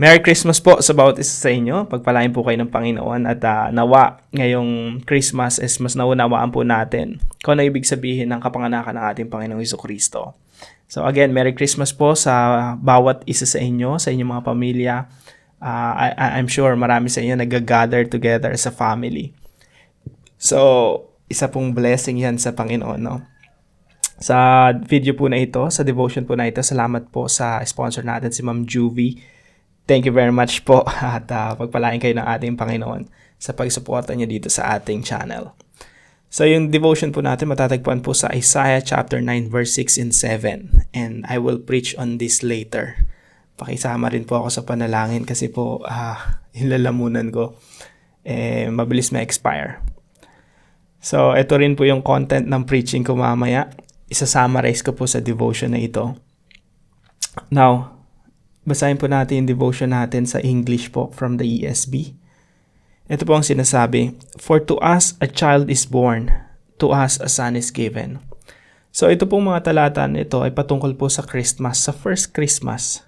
[0.00, 1.84] Merry Christmas po sa bawat isa sa inyo.
[1.84, 7.20] Pagpalain po kayo ng Panginoon at ah, nawa ngayong Christmas is mas naunawaan po natin
[7.44, 10.40] kung ano ibig sabihin ng kapanganakan ng ating Panginoong Hesus Kristo.
[10.88, 12.32] So again, Merry Christmas po sa
[12.80, 14.96] bawat isa sa inyo, sa inyong mga pamilya.
[15.60, 19.36] I- I- I'm sure marami sa inyo nag-gather together as a family.
[20.40, 23.20] So, isa pong blessing yan sa Panginoon, no?
[24.16, 28.32] Sa video po na ito, sa devotion po na ito, salamat po sa sponsor natin
[28.32, 29.39] si Ma'am Juvie.
[29.90, 33.10] Thank you very much po at uh, pagpalain kayo ng ating Panginoon
[33.42, 35.50] sa pagsuporta niyo dito sa ating channel.
[36.30, 40.94] So yung devotion po natin matatagpuan po sa Isaiah chapter 9 verse 6 and 7
[40.94, 43.02] and I will preach on this later.
[43.58, 46.70] Pakisama rin po ako sa panalangin kasi po ah, yung
[47.34, 47.58] ko
[48.22, 49.82] eh, mabilis ma-expire.
[51.00, 53.72] So, ito rin po yung content ng preaching ko mamaya.
[54.06, 56.12] Isa-summarize ko po sa devotion na ito.
[57.48, 57.99] Now,
[58.64, 62.16] basahin po natin yung devotion natin sa English po from the ESV.
[63.10, 66.30] Ito po ang sinasabi, For to us a child is born,
[66.78, 68.22] to us a son is given.
[68.90, 73.02] So ito pong mga talata nito ay patungkol po sa Christmas, sa first Christmas.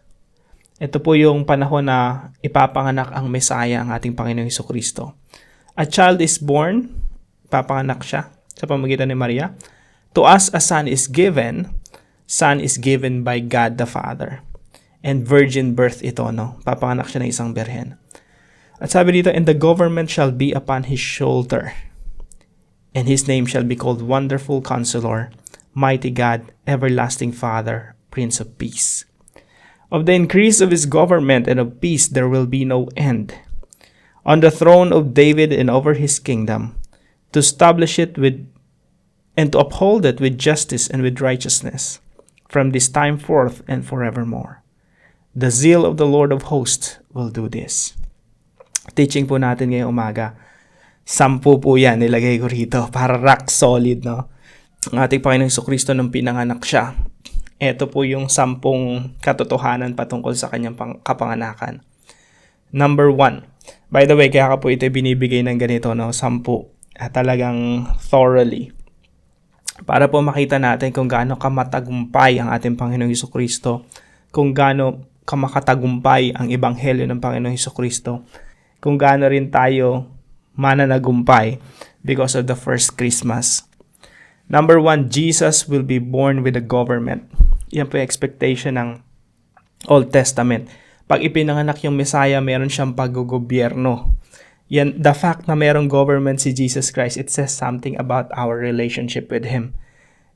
[0.82, 5.14] Ito po yung panahon na ipapanganak ang Messiah, ang ating Panginoong Hesus Kristo.
[5.78, 6.90] A child is born,
[7.46, 9.54] papanganak siya sa pamagitan ni Maria.
[10.18, 11.70] To us a son is given,
[12.26, 14.42] son is given by God the Father.
[15.02, 16.62] And virgin birth ito, no?
[16.62, 17.98] Papanganak siya ng isang berhen.
[18.78, 21.74] At sabi dito, and the government shall be upon his shoulder.
[22.94, 25.30] And his name shall be called Wonderful Counselor,
[25.74, 29.04] Mighty God, Everlasting Father, Prince of Peace.
[29.90, 33.34] Of the increase of his government and of peace there will be no end.
[34.24, 36.76] On the throne of David and over his kingdom,
[37.32, 38.46] to establish it with
[39.36, 42.00] and to uphold it with justice and with righteousness
[42.48, 44.61] from this time forth and forevermore.
[45.32, 47.96] The zeal of the Lord of hosts will do this.
[48.92, 50.36] Teaching po natin ngayong umaga.
[51.08, 54.28] Sampu po yan nilagay ko rito para rock solid, no?
[54.92, 56.92] Ang ating Panginoong Kristo nung pinanganak siya.
[57.56, 61.80] Ito po yung sampung katotohanan patungkol sa kanyang pang- kapanganakan.
[62.68, 63.48] Number one.
[63.88, 66.12] By the way, kaya ka po ito binibigay ng ganito, no?
[66.12, 66.68] Sampu.
[66.92, 68.74] At talagang thoroughly
[69.82, 73.88] para po makita natin kung gaano kamatagumpay ang ating Panginoong Kristo,
[74.30, 78.26] kung gaano kamakatagumpay ang ebanghelyo ng Panginoong Hesus Kristo,
[78.82, 80.10] kung gaano rin tayo
[80.58, 81.62] mananagumpay
[82.02, 83.64] because of the first Christmas.
[84.50, 87.30] Number one, Jesus will be born with a government.
[87.72, 89.00] Yan po yung expectation ng
[89.88, 90.68] Old Testament.
[91.08, 94.12] Pag ipinanganak yung Messiah, meron siyang paggogobyerno.
[94.68, 99.28] Yan, the fact na merong government si Jesus Christ, it says something about our relationship
[99.32, 99.76] with Him.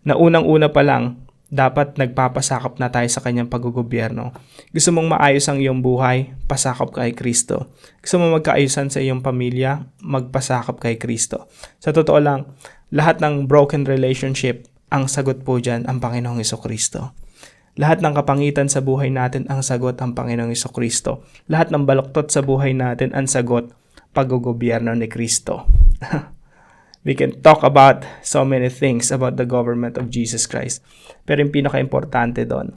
[0.07, 4.35] Na unang-una pa lang, dapat nagpapasakop na tayo sa kanyang paggugobyerno.
[4.75, 7.71] Gusto mong maayos ang iyong buhay, pasakop kay Kristo.
[8.03, 11.47] Gusto mong magkaayusan sa iyong pamilya, magpasakop kay Kristo.
[11.79, 12.51] Sa totoo lang,
[12.91, 17.15] lahat ng broken relationship, ang sagot po dyan ang Panginoong Iso Kristo.
[17.77, 21.23] Lahat ng kapangitan sa buhay natin, ang sagot ang Panginoong Iso Kristo.
[21.47, 23.71] Lahat ng baluktot sa buhay natin, ang sagot,
[24.17, 25.69] paggugobyerno ni Kristo.
[27.07, 30.83] We can talk about so many things about the government of Jesus Christ.
[31.23, 32.75] Pero yung pinaka-importante doon,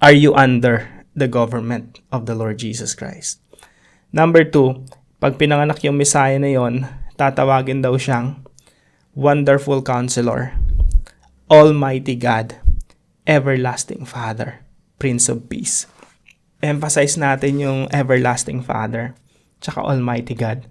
[0.00, 3.44] are you under the government of the Lord Jesus Christ?
[4.16, 4.88] Number two,
[5.20, 6.88] pag pinanganak yung Messiah na yon,
[7.20, 8.40] tatawagin daw siyang
[9.12, 10.56] Wonderful Counselor,
[11.52, 12.56] Almighty God,
[13.28, 14.64] Everlasting Father,
[14.96, 15.84] Prince of Peace.
[16.64, 19.12] Emphasize natin yung Everlasting Father,
[19.60, 20.64] tsaka Almighty God.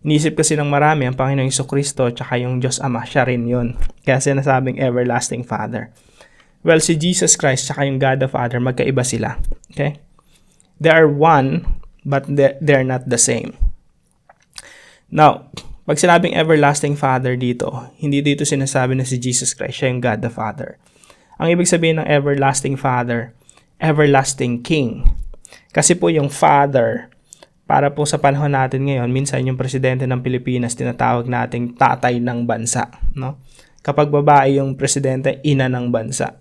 [0.00, 3.76] Inisip kasi ng marami ang Panginoong Kristo tsaka yung Diyos Ama, siya rin yun.
[4.00, 5.92] Kaya sinasabing Everlasting Father.
[6.64, 9.36] Well, si Jesus Christ tsaka yung God the Father, magkaiba sila.
[9.72, 10.00] Okay?
[10.80, 13.56] They are one, but they- they're not the same.
[15.12, 15.52] Now,
[15.84, 20.24] pag sinabing Everlasting Father dito, hindi dito sinasabi na si Jesus Christ, siya yung God
[20.24, 20.80] the Father.
[21.36, 23.36] Ang ibig sabihin ng Everlasting Father,
[23.80, 25.12] Everlasting King.
[25.72, 27.08] Kasi po yung Father,
[27.70, 32.42] para po sa panahon natin ngayon, minsan yung presidente ng Pilipinas tinatawag nating tatay ng
[32.42, 33.38] bansa, no?
[33.78, 36.34] Kapag babae yung presidente, ina ng bansa.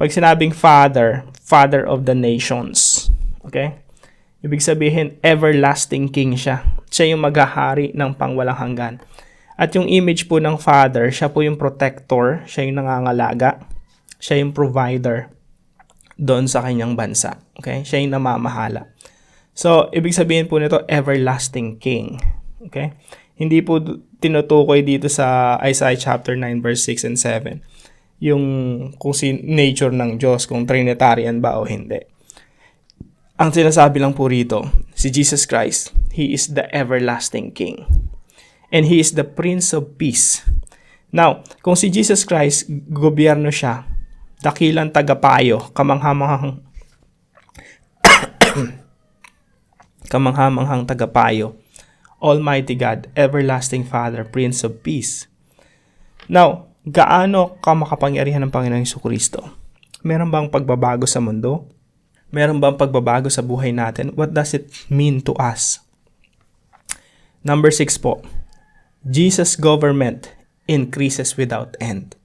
[0.00, 3.12] Pag sinabing father, father of the nations.
[3.44, 3.76] Okay?
[4.40, 6.64] Ibig sabihin, everlasting king siya.
[6.88, 8.94] Siya yung maghahari ng pangwalang hanggan.
[9.52, 13.68] At yung image po ng father, siya po yung protector, siya yung nangangalaga,
[14.16, 15.28] siya yung provider
[16.16, 17.36] doon sa kanyang bansa.
[17.60, 17.84] Okay?
[17.84, 18.90] Siya yung namamahala.
[19.58, 22.22] So, ibig sabihin po nito, everlasting king.
[22.62, 22.94] Okay?
[23.34, 23.82] Hindi po
[24.22, 27.58] tinutukoy dito sa Isaiah chapter 9 verse 6 and 7
[28.18, 28.42] yung
[28.98, 32.02] kung si nature ng Diyos, kung Trinitarian ba o hindi.
[33.38, 34.66] Ang sinasabi lang po rito,
[34.98, 37.86] si Jesus Christ, He is the everlasting King.
[38.74, 40.42] And He is the Prince of Peace.
[41.14, 43.86] Now, kung si Jesus Christ, gobyerno siya,
[44.42, 46.67] dakilang tagapayo, kamanghamanghang
[50.08, 51.54] kamanghamanghang tagapayo,
[52.18, 55.30] Almighty God, Everlasting Father, Prince of Peace.
[56.26, 59.54] Now, gaano ka makapangyarihan ng Panginoong Kristo?
[60.02, 61.70] Meron bang pagbabago sa mundo?
[62.34, 64.12] Meron bang pagbabago sa buhay natin?
[64.18, 65.80] What does it mean to us?
[67.46, 68.20] Number 6 po.
[69.06, 70.34] Jesus' government
[70.66, 72.18] increases without end.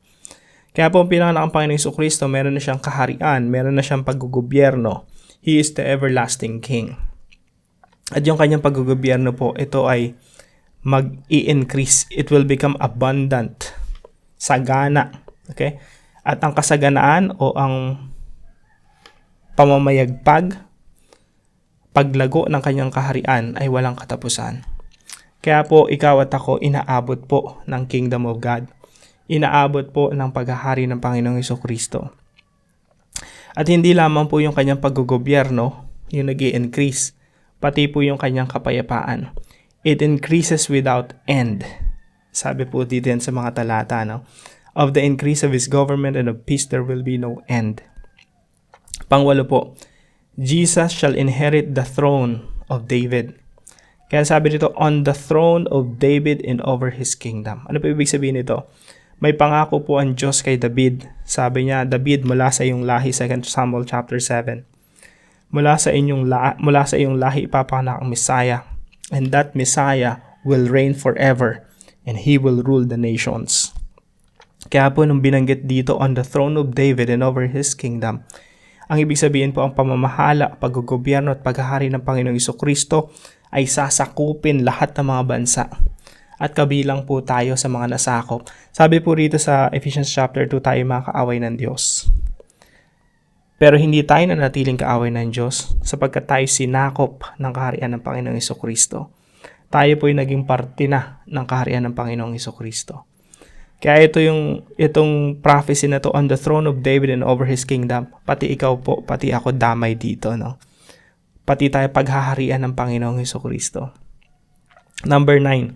[0.74, 5.06] Kaya po pinanganak ang Panginoong Hesus Kristo, meron na siyang kaharian, meron na siyang paggugobyerno.
[5.38, 6.98] He is the everlasting King.
[8.13, 10.13] At yung kanyang paggugobyerno po, ito ay
[10.86, 12.06] mag-i-increase.
[12.13, 13.74] It will become abundant.
[14.38, 15.25] Sagana.
[15.50, 15.81] Okay?
[16.21, 18.07] At ang kasaganaan o ang
[19.57, 20.62] pamamayagpag,
[21.89, 24.62] paglago ng kanyang kaharian ay walang katapusan.
[25.44, 28.69] Kaya po ikaw at ako inaabot po ng Kingdom of God.
[29.27, 32.13] Inaabot po ng paghahari ng Panginoong Iso Kristo.
[33.54, 37.18] At hindi lamang po yung kanyang paggogobyerno yung nag increase
[37.63, 39.31] pati po yung kanyang kapayapaan.
[39.88, 41.63] It increases without end.
[42.36, 44.27] Sabi po dito yan sa mga talata, no?
[44.75, 47.80] Of the increase of His government and of peace there will be no end.
[49.07, 49.80] Pangwalo po,
[50.36, 53.38] Jesus shall inherit the throne of David.
[54.10, 57.65] Kaya sabi dito, on the throne of David and over his kingdom.
[57.65, 58.69] Ano po ibig sabihin nito?
[59.21, 61.06] May pangako po ang Diyos kay David.
[61.25, 64.73] Sabi niya, David, mula sa iyong lahi, 2 Samuel chapter 7.
[65.54, 68.66] Mula sa inyong la- mula sa iyong lahi ipapanak ang Messiah,
[69.14, 71.62] and that Messiah will reign forever,
[72.04, 73.70] and he will rule the nations.
[74.74, 78.26] Kaya po nung binanggit dito on the throne of David and over his kingdom,
[78.88, 83.14] ang ibig sabihin po ang pamamahala, paggogobyerno at paghahari ng Panginoong Iso Kristo
[83.54, 85.64] ay sasakupin lahat ng mga bansa.
[86.42, 88.44] At kabilang po tayo sa mga nasakop.
[88.76, 92.12] Sabi po rito sa Ephesians chapter 2 tayo mga kaaway ng Diyos.
[93.62, 98.40] Pero hindi tayo na natiling kaaway ng Diyos sapagkat tayo sinakop ng kaharian ng Panginoong
[98.40, 99.14] Iso Kristo.
[99.74, 103.10] Tayo po ay naging parte na ng kaharian ng Panginoong Iso Kristo.
[103.84, 107.68] Kaya ito yung itong prophecy na to on the throne of David and over his
[107.68, 108.08] kingdom.
[108.24, 110.56] Pati ikaw po, pati ako damay dito, no.
[111.44, 113.92] Pati tayo paghaharian ng Panginoong Hesus Kristo.
[115.04, 115.76] Number 9.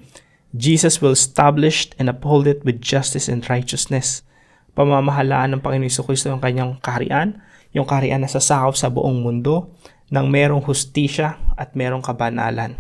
[0.56, 4.24] Jesus will establish and uphold it with justice and righteousness.
[4.72, 7.44] Pamamahalaan ng Panginoong Hesus Kristo ang kanyang kaharian,
[7.78, 9.70] yung kaharian na sasakop sa buong mundo,
[10.10, 12.74] ng merong hustisya at merong kabanalan.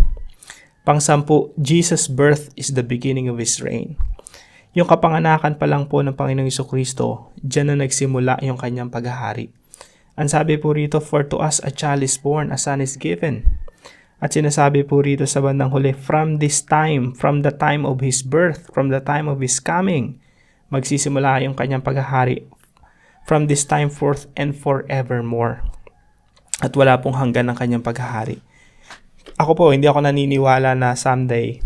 [0.88, 4.00] Pangsampu, Jesus' birth is the beginning of His reign.
[4.72, 9.52] Yung kapanganakan pa lang po ng Panginoong Iso Kristo, dyan na nagsimula yung kanyang paghahari.
[10.16, 13.46] Ang sabi po rito, For to us a child is born, a son is given.
[14.18, 18.24] At sinasabi po rito sa bandang huli, From this time, from the time of His
[18.24, 20.18] birth, from the time of His coming,
[20.72, 22.48] magsisimula yung kanyang paghahari.
[23.28, 25.62] From this time forth and forevermore.
[26.64, 28.40] At wala pong hanggan ng kanyang paghahari.
[29.36, 31.60] Ako po, hindi ako naniniwala na someday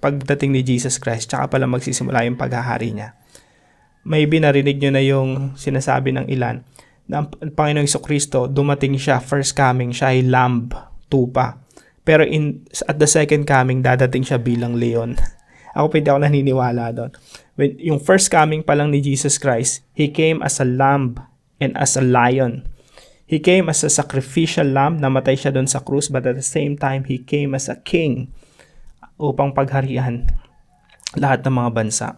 [0.00, 3.14] pagdating ni Jesus Christ, tsaka pala magsisimula yung paghahari niya.
[4.08, 5.30] Maybe narinig nyo na yung
[5.60, 6.64] sinasabi ng ilan
[7.04, 10.72] na ang Panginoong Kristo, dumating siya, first coming, siya ay lamb,
[11.12, 11.60] tupa.
[12.00, 15.20] Pero in, at the second coming, dadating siya bilang leon.
[15.76, 17.14] Ako pwede ako naniniwala doon.
[17.60, 21.20] When, yung first coming pa lang ni Jesus Christ, He came as a lamb
[21.60, 22.64] and as a lion.
[23.28, 26.80] He came as a sacrificial lamb, namatay siya doon sa krus, but at the same
[26.80, 28.32] time, He came as a king
[29.20, 30.24] upang pagharihan
[31.20, 32.16] lahat ng mga bansa.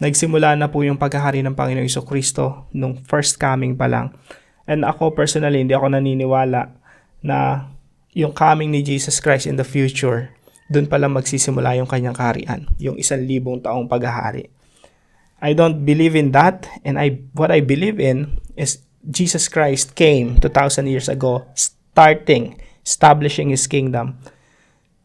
[0.00, 4.16] Nagsimula na po yung paghahari ng Panginoong Iso Kristo nung first coming pa lang.
[4.64, 6.72] And ako personally, hindi ako naniniwala
[7.20, 7.68] na
[8.16, 10.32] yung coming ni Jesus Christ in the future,
[10.72, 14.48] doon pa lang magsisimula yung kanyang kaharian, yung isang libong taong paghahari.
[15.40, 20.36] I don't believe in that and I what I believe in is Jesus Christ came
[20.38, 24.20] 2000 years ago starting establishing his kingdom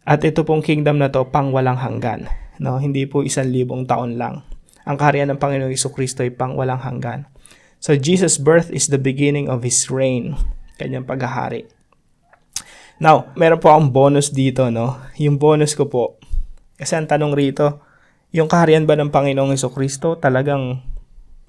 [0.05, 2.29] at ito pong kingdom na to pang walang hanggan.
[2.61, 4.45] No, hindi po isang libong taon lang.
[4.85, 7.25] Ang kaharian ng Panginoong Iso Kristo ay pang walang hanggan.
[7.81, 10.37] So Jesus' birth is the beginning of His reign.
[10.77, 11.65] Kanyang paghahari.
[13.01, 15.01] Now, meron po akong bonus dito, no?
[15.19, 16.15] Yung bonus ko po,
[16.79, 17.83] kasi ang tanong rito,
[18.31, 20.81] yung kaharian ba ng Panginoong Iso Kristo talagang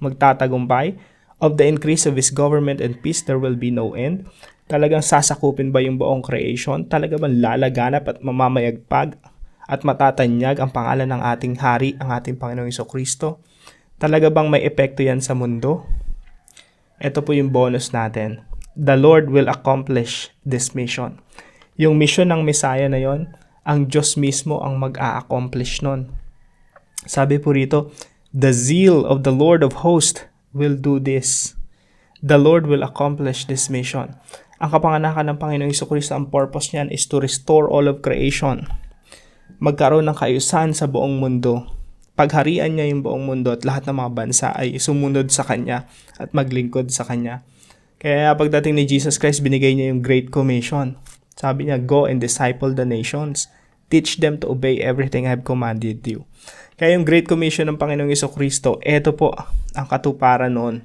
[0.03, 1.17] magtatagumpay?
[1.37, 4.25] Of the increase of His government and peace, there will be no end.
[4.65, 6.89] Talagang sasakupin ba yung buong creation?
[6.89, 9.21] Talaga bang lalaganap at mamamayagpag
[9.69, 13.45] at matatanyag ang pangalan ng ating hari, ang ating Panginoong Iso Kristo?
[14.01, 15.85] Talaga bang may epekto yan sa mundo?
[16.97, 18.47] Ito po yung bonus natin.
[18.77, 21.17] the Lord will accomplish this mission.
[21.81, 23.33] Yung mission ng Messiah na yon,
[23.65, 26.13] ang Diyos mismo ang mag-a-accomplish nun.
[27.07, 27.89] Sabi po rito,
[28.35, 31.55] the zeal of the Lord of hosts will do this.
[32.19, 34.13] The Lord will accomplish this mission.
[34.57, 38.65] Ang kapanganakan ng Panginoong Kristo, ang purpose niyan is to restore all of creation.
[39.61, 41.69] Magkaroon ng kaayusan sa buong mundo.
[42.17, 45.85] Pagharian niya yung buong mundo at lahat ng mga bansa ay sumunod sa Kanya
[46.17, 47.45] at maglingkod sa Kanya.
[48.01, 50.97] Kaya pagdating ni Jesus Christ, binigay niya yung Great Commission.
[51.37, 53.45] Sabi niya, Go and disciple the nations.
[53.87, 56.27] Teach them to obey everything I have commanded you.
[56.75, 59.31] Kaya yung Great Commission ng Panginoong Iso Kristo, eto po
[59.73, 60.83] ang katuparan noon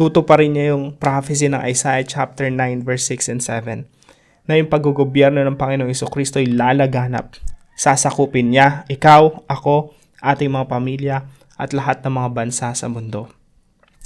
[0.00, 5.44] tutuparin niya yung prophecy ng Isaiah chapter 9 verse 6 and 7 na yung paggugobyerno
[5.44, 7.36] ng Panginoong Iso Kristo ay lalaganap.
[7.76, 9.92] Sasakupin niya, ikaw, ako,
[10.24, 11.16] ating mga pamilya,
[11.60, 13.28] at lahat ng mga bansa sa mundo.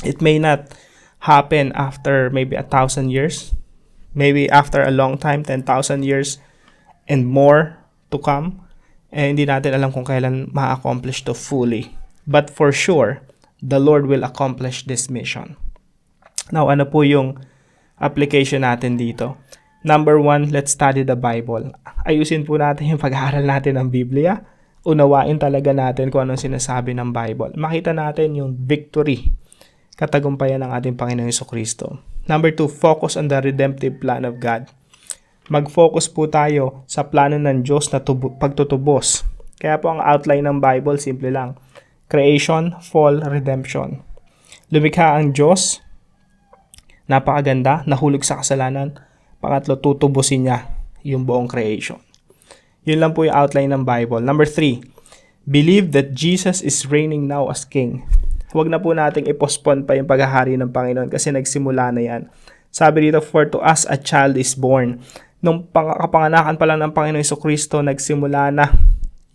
[0.03, 0.75] It may not
[1.31, 3.55] happen after maybe a thousand years,
[4.13, 5.63] maybe after a long time, 10,000
[6.03, 6.43] years
[7.07, 7.79] and more
[8.15, 8.63] to come.
[9.11, 11.91] Eh, hindi natin alam kung kailan ma-accomplish to fully.
[12.25, 13.27] But for sure,
[13.59, 15.59] the Lord will accomplish this mission.
[16.55, 17.43] Now, ano po yung
[17.99, 19.35] application natin dito?
[19.85, 21.75] Number one, let's study the Bible.
[22.09, 24.41] Ayusin po natin yung pag-aaral natin ng Biblia.
[24.85, 27.53] Unawain talaga natin kung anong sinasabi ng Bible.
[27.57, 29.33] Makita natin yung victory,
[29.97, 32.01] katagumpayan ng ating Panginoong Kristo.
[32.25, 34.69] Number two, focus on the redemptive plan of God.
[35.53, 39.27] Mag-focus po tayo sa plano ng Diyos na tubo- pagtutubos.
[39.61, 41.57] Kaya po ang outline ng Bible, simple lang.
[42.09, 44.01] Creation, fall, redemption.
[44.73, 45.85] Lumikha ang Diyos
[47.05, 48.97] Napakaganda, nahulog sa kasalanan.
[49.45, 50.73] Pangatlo, tutubusin niya
[51.05, 52.01] yung buong creation.
[52.89, 54.25] Yun lang po yung outline ng Bible.
[54.25, 54.81] Number three,
[55.45, 58.09] believe that Jesus is reigning now as King.
[58.57, 62.23] Huwag na po nating i-postpone pa yung paghahari ng Panginoon kasi nagsimula na yan.
[62.73, 65.05] Sabi dito, for to us a child is born.
[65.45, 68.73] Nung kapanganakan pa lang ng Panginoon Iso Kristo, nagsimula na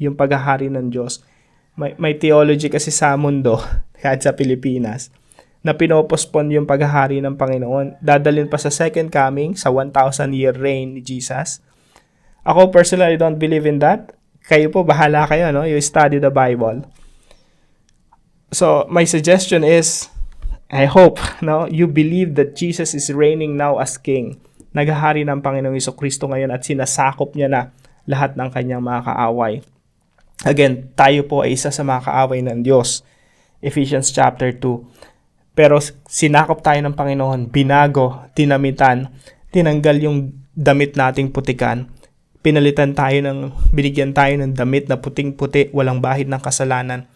[0.02, 1.22] yung paghahari ng Diyos.
[1.78, 3.62] May, may theology kasi sa mundo,
[4.02, 5.14] kahit sa Pilipinas
[5.60, 8.00] na pinopospon yung paghahari ng Panginoon.
[8.00, 9.94] Dadalhin pa sa second coming, sa 1,000
[10.32, 11.60] year reign ni Jesus.
[12.48, 14.16] Ako personally don't believe in that.
[14.48, 15.68] Kayo po, bahala kayo, no?
[15.68, 16.88] You study the Bible.
[18.50, 20.10] So, my suggestion is,
[20.72, 24.42] I hope, no, you believe that Jesus is reigning now as King.
[24.76, 27.62] Naghahari ng Panginoong Iso Kristo ngayon at sinasakop niya na
[28.06, 29.62] lahat ng kanyang mga kaaway.
[30.46, 33.02] Again, tayo po ay isa sa mga kaaway ng Diyos.
[33.60, 35.10] Ephesians chapter 2
[35.60, 35.76] pero
[36.08, 39.12] sinakop tayo ng Panginoon, binago, tinamitan,
[39.52, 41.92] tinanggal yung damit nating putikan.
[42.40, 47.12] Pinalitan tayo ng, binigyan tayo ng damit na puting-puti, walang bahid ng kasalanan.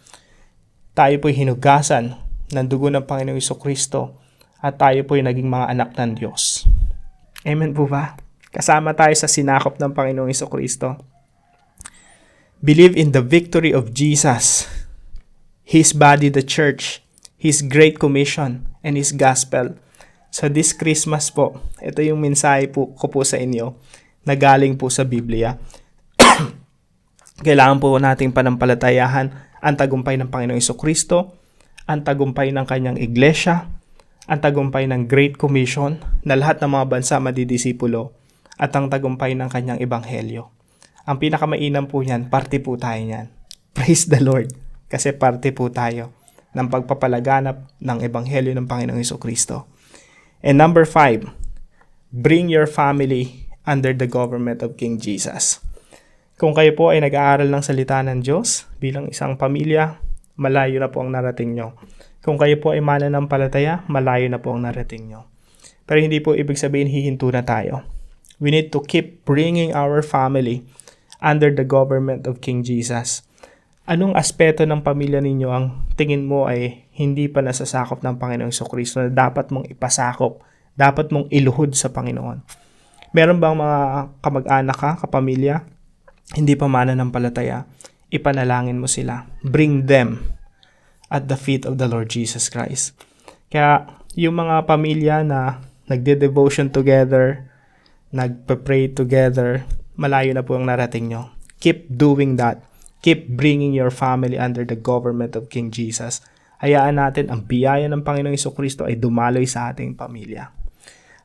[0.92, 2.20] Tayo po'y hinugasan
[2.52, 4.20] ng dugo ng Panginoong Kristo
[4.60, 6.68] at tayo po'y naging mga anak ng Diyos.
[7.44, 8.16] Amen po ba?
[8.48, 10.96] Kasama tayo sa sinakop ng Panginoong Iso Kristo.
[12.64, 14.64] Believe in the victory of Jesus,
[15.60, 17.04] His body, the church,
[17.36, 19.76] His Great Commission and His Gospel.
[20.32, 23.76] Sa this Christmas po, ito yung mensahe po ko po sa inyo
[24.24, 25.60] na galing po sa Biblia.
[27.44, 29.28] Kailangan po nating panampalatayahan
[29.60, 31.36] ang tagumpay ng Panginoong Iso Kristo,
[31.84, 33.68] ang tagumpay ng kanyang iglesia,
[34.24, 38.16] ang tagumpay ng Great Commission na lahat ng mga bansa madidisipulo,
[38.56, 40.48] at ang tagumpay ng kanyang ebanghelyo.
[41.04, 43.28] Ang pinakamainam po niyan, parte po tayo niyan.
[43.76, 44.54] Praise the Lord,
[44.88, 46.14] kasi parte po tayo
[46.54, 49.66] ng pagpapalaganap ng Ebanghelyo ng Panginoong Heso Kristo.
[50.40, 51.26] And number five,
[52.14, 55.58] bring your family under the government of King Jesus.
[56.38, 59.98] Kung kayo po ay nag-aaral ng salita ng Diyos bilang isang pamilya,
[60.38, 61.74] malayo na po ang narating nyo.
[62.24, 65.28] Kung kayo po ay mananampalataya, malayo na po ang narating nyo.
[65.84, 67.84] Pero hindi po ibig sabihin hihinto na tayo.
[68.40, 70.64] We need to keep bringing our family
[71.20, 73.22] under the government of King Jesus
[73.84, 79.04] anong aspeto ng pamilya ninyo ang tingin mo ay hindi pa nasasakop ng Panginoong Kristo
[79.04, 80.40] na dapat mong ipasakop,
[80.72, 82.40] dapat mong iluhod sa Panginoon?
[83.14, 83.78] Meron bang mga
[84.24, 85.62] kamag-anak ka, kapamilya,
[86.34, 87.68] hindi pa mananampalataya?
[88.10, 89.26] Ipanalangin mo sila.
[89.42, 90.33] Bring them
[91.08, 92.96] at the feet of the Lord Jesus Christ.
[93.48, 97.48] Kaya yung mga pamilya na nagde-devotion together,
[98.14, 99.66] nagpe-pray together,
[99.98, 101.32] malayo na po ang narating nyo.
[101.60, 102.64] Keep doing that
[103.04, 106.24] Keep bringing your family under the government of King Jesus.
[106.64, 110.48] Hayaan natin ang biyaya ng Panginoong Kristo ay dumaloy sa ating pamilya.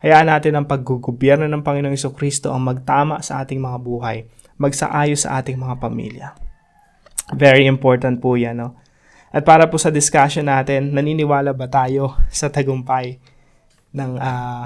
[0.03, 4.27] Hayaan natin ang paggugobyerno ng Panginoong Kristo ang magtama sa ating mga buhay,
[4.59, 6.27] magsaayos sa ating mga pamilya.
[7.31, 8.75] Very important po yan, no?
[9.29, 13.21] At para po sa discussion natin, naniniwala ba tayo sa tagumpay
[13.93, 14.65] ng uh,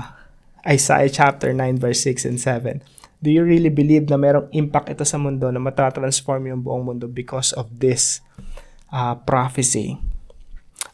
[0.64, 2.80] Isaiah chapter 9 verse 6 and 7.
[3.24, 7.08] Do you really believe na merong impact ito sa mundo na matatransform yung buong mundo
[7.08, 8.20] because of this
[8.92, 10.00] uh, prophecy?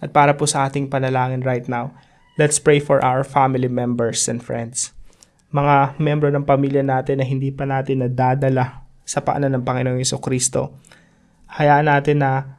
[0.02, 1.94] At para po sa ating panalangin right now,
[2.38, 4.94] let's pray for our family members and friends.
[5.50, 10.22] Mga membro ng pamilya natin na hindi pa natin nadadala sa paanan ng Panginoong Yeso
[10.22, 10.78] Kristo.
[11.58, 12.59] Hayaan natin na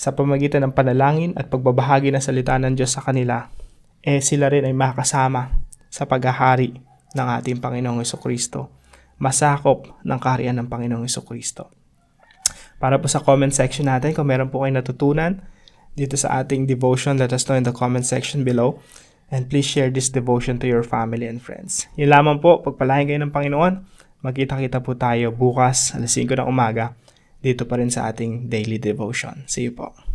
[0.00, 3.52] sa pamagitan ng panalangin at pagbabahagi ng salita ng Diyos sa kanila,
[4.00, 5.52] eh sila rin ay makasama
[5.92, 6.72] sa paghahari
[7.12, 8.72] ng ating Panginoong Yeso Kristo.
[9.20, 11.68] Masakop ng kaharian ng Panginoong Yeso Kristo.
[12.80, 15.44] Para po sa comment section natin, kung meron po kayo natutunan
[15.92, 18.80] dito sa ating devotion, let us know in the comment section below.
[19.28, 21.92] And please share this devotion to your family and friends.
[22.00, 23.84] Yun lamang po, pagpalain kayo ng Panginoon.
[24.24, 26.96] Magkita-kita po tayo bukas, alas 5 ng umaga,
[27.40, 29.44] dito pa rin sa ating daily devotion.
[29.48, 30.09] See you po.